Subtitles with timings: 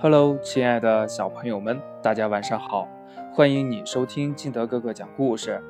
[0.00, 2.86] Hello，亲爱的小朋友们，大家晚上好！
[3.32, 5.60] 欢迎你收听金德哥哥讲故事。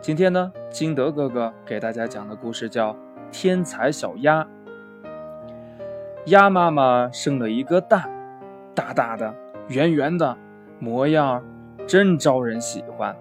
[0.00, 2.94] 今天呢，金德哥哥给大家讲的故事叫
[3.30, 4.42] 《天才小鸭》。
[6.24, 8.08] 鸭妈妈生了一个蛋，
[8.74, 9.34] 大大的、
[9.68, 10.38] 圆圆的，
[10.78, 11.44] 模样
[11.86, 13.14] 真招人喜欢。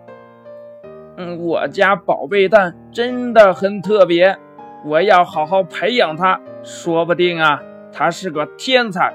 [1.18, 4.38] 嗯，我家宝贝蛋真的很特别，
[4.86, 7.62] 我要好好培养它，说不定啊，
[7.92, 9.14] 它是个天才。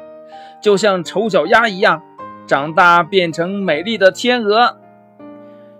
[0.64, 2.02] 就像丑小鸭一样，
[2.46, 4.78] 长大变成美丽的天鹅。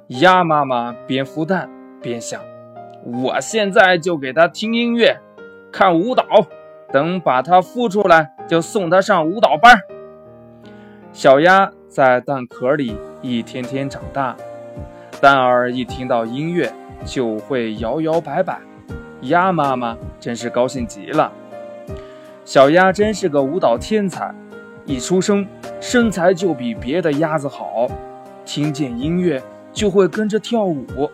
[0.08, 1.70] 鸭妈妈边孵蛋
[2.02, 2.38] 边想：
[3.02, 5.18] 我现在就给它听音乐，
[5.72, 6.26] 看舞蹈，
[6.92, 9.74] 等把它孵出来，就送它上舞蹈班。
[11.14, 14.36] 小鸭在蛋壳里一天天长大，
[15.18, 16.70] 蛋儿一听到音乐
[17.06, 18.60] 就会摇摇摆摆。
[19.22, 21.32] 鸭妈妈真是高兴极了，
[22.44, 24.34] 小鸭真是个舞蹈天才。
[24.86, 25.46] 一出生，
[25.80, 27.88] 身材就比别的鸭子好，
[28.44, 31.10] 听见音乐就会跟着跳舞。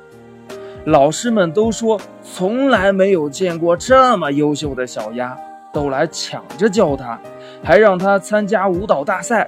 [0.87, 5.37] 老师们都说从来没有见过这么优秀的小鸭，
[5.73, 7.21] 都来抢着教它，
[7.63, 9.47] 还让它参加舞蹈大赛。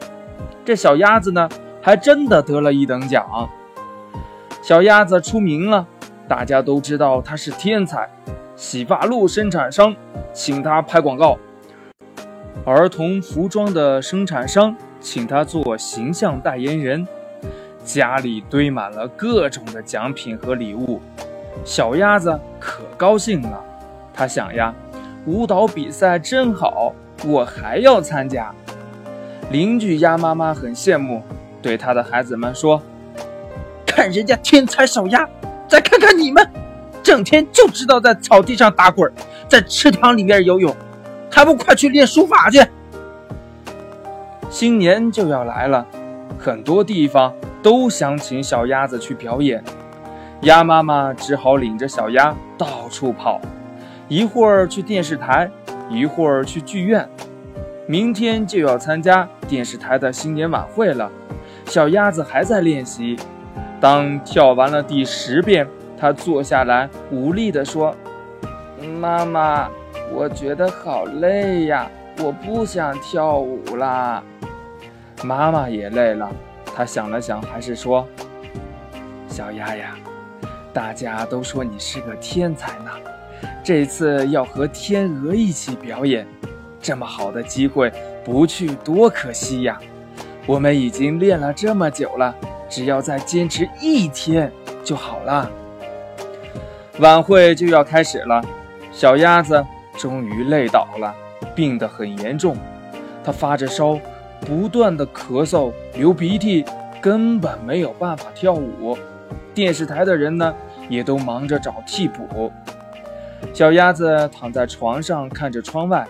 [0.64, 1.48] 这小鸭子呢，
[1.80, 3.48] 还真的得了一等奖。
[4.62, 5.84] 小鸭子出名了，
[6.28, 8.08] 大家都知道它是天才。
[8.54, 9.96] 洗发露生产商
[10.32, 11.36] 请它拍广告。
[12.64, 17.06] 儿童服装的生产商请他做形象代言人，
[17.84, 21.00] 家里堆满了各种的奖品和礼物，
[21.64, 23.60] 小鸭子可高兴了。
[24.14, 24.72] 他想呀，
[25.26, 26.94] 舞蹈比赛真好，
[27.26, 28.54] 我还要参加。
[29.50, 31.20] 邻居鸭妈妈很羡慕，
[31.60, 32.80] 对他的孩子们说
[33.84, 35.28] ：“看人家天才小鸭，
[35.68, 36.48] 再看看你们，
[37.02, 39.12] 整天就知道在草地上打滚，
[39.48, 40.72] 在池塘里面游泳。”
[41.32, 42.62] 还不快去练书法去！
[44.50, 45.86] 新年就要来了，
[46.38, 49.64] 很多地方都想请小鸭子去表演，
[50.42, 53.40] 鸭妈妈只好领着小鸭到处跑，
[54.08, 55.50] 一会儿去电视台，
[55.88, 57.08] 一会儿去剧院。
[57.86, 61.10] 明天就要参加电视台的新年晚会了，
[61.64, 63.16] 小鸭子还在练习。
[63.80, 65.66] 当跳完了第十遍，
[65.98, 67.96] 它坐下来，无力地说
[69.00, 69.68] ：“妈妈。”
[70.14, 74.22] 我觉得好累呀，我不想跳舞啦。
[75.24, 76.30] 妈妈也累了，
[76.76, 78.06] 她想了想，还是说
[79.26, 79.96] ：“小鸭呀，
[80.72, 82.90] 大家都说你是个天才呢，
[83.64, 86.26] 这次要和天鹅一起表演，
[86.78, 87.90] 这么好的机会
[88.22, 89.78] 不去多可惜呀。
[90.46, 92.34] 我们已经练了这么久了，
[92.68, 94.52] 只要再坚持一天
[94.84, 95.50] 就好了。”
[97.00, 98.42] 晚会就要开始了，
[98.92, 99.64] 小鸭子。
[99.98, 101.14] 终于累倒了，
[101.54, 102.56] 病得很严重。
[103.24, 103.98] 他发着烧，
[104.40, 106.64] 不断的咳嗽、流鼻涕，
[107.00, 108.96] 根本没有办法跳舞。
[109.54, 110.54] 电视台的人呢，
[110.88, 112.52] 也都忙着找替补。
[113.52, 116.06] 小鸭子躺在床上，看着窗外，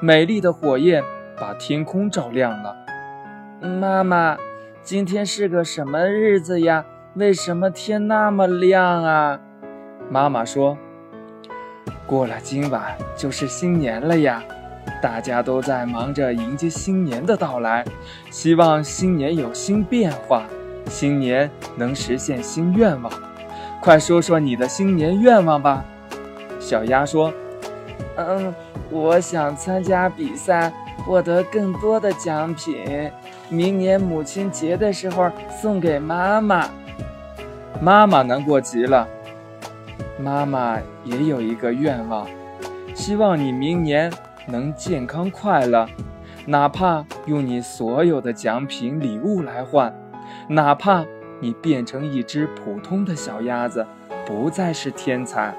[0.00, 1.02] 美丽的火焰
[1.38, 2.76] 把天空照亮了。
[3.60, 4.36] 妈妈，
[4.82, 6.84] 今天是个什么日子呀？
[7.14, 9.40] 为什么天那么亮啊？
[10.10, 10.76] 妈妈说。
[12.06, 14.42] 过了今晚就是新年了呀，
[15.02, 17.84] 大家都在忙着迎接新年的到来，
[18.30, 20.44] 希望新年有新变化，
[20.88, 23.12] 新年能实现新愿望。
[23.82, 25.84] 快说说你的新年愿望吧。
[26.60, 27.32] 小鸭说
[28.16, 28.54] ：“嗯，
[28.90, 30.72] 我想参加比赛，
[31.04, 33.10] 获得更多的奖品，
[33.48, 35.30] 明年母亲节的时候
[35.60, 36.68] 送给妈妈。”
[37.82, 39.06] 妈妈难过极了。
[40.18, 42.26] 妈妈也有一个愿望，
[42.94, 44.10] 希望你明年
[44.48, 45.86] 能健康快乐，
[46.46, 49.94] 哪怕用你所有的奖品礼物来换，
[50.48, 51.04] 哪怕
[51.38, 53.86] 你变成一只普通的小鸭子，
[54.24, 55.54] 不再是天才。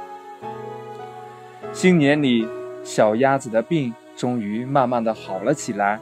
[1.72, 2.48] 新年里，
[2.84, 6.00] 小鸭子的病终于慢慢的好了起来。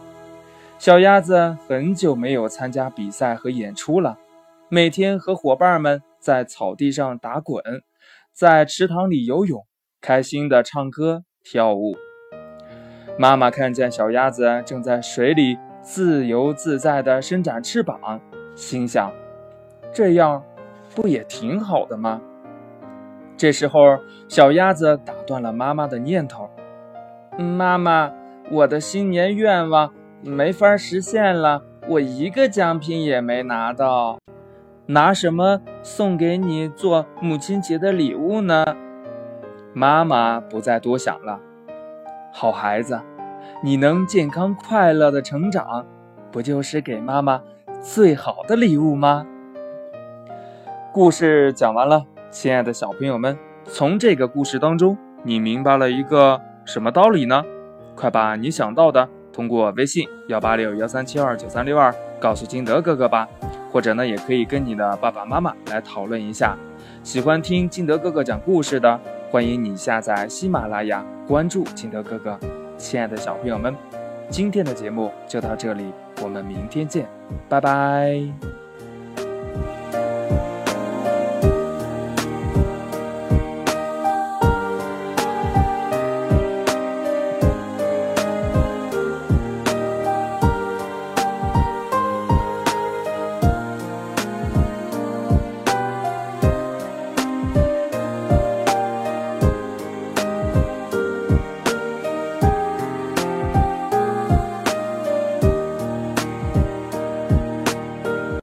[0.79, 4.17] 小鸭子很久没有参加比赛和演出了，
[4.69, 7.61] 每天和伙伴们在草地上打滚。
[8.35, 9.65] 在池塘里游泳，
[10.01, 11.95] 开心地唱歌跳舞。
[13.17, 18.19] 妈妈看见小鸭子正在水里自由自在地伸展翅膀，
[18.53, 19.09] 心想：
[19.93, 20.43] 这样
[20.93, 22.21] 不也挺好的吗？
[23.37, 23.79] 这时候，
[24.27, 26.49] 小鸭子打断了妈妈的念头
[27.39, 28.11] ：“妈妈，
[28.51, 34.17] 我的新年愿望没法实现了，我一个奖品也没拿到。”
[34.87, 38.63] 拿什么送给你做母亲节的礼物呢？
[39.73, 41.39] 妈妈不再多想了。
[42.31, 43.01] 好孩子，
[43.63, 45.85] 你能健康快乐的成长，
[46.31, 47.41] 不就是给妈妈
[47.81, 49.25] 最好的礼物吗？
[50.93, 57.43] 故事讲完了，亲爱的小朋友们，从这个故事当中，你明白了一个什么道理呢？
[57.95, 63.27] 快把你想到的通过微信幺八六幺三七二九三六二告诉金德哥哥吧，
[63.75, 66.57] 或者呢，也可以跟你的爸爸妈妈来讨论一下。
[67.03, 68.97] 喜欢听金德哥哥讲故事的，
[69.29, 72.39] 欢迎你下载喜马拉雅，关注金德哥哥。
[72.77, 73.75] 亲爱的小朋友们，
[74.29, 75.91] 今天的节目就到这里，
[76.23, 77.05] 我们明天见，
[77.49, 78.54] 拜拜。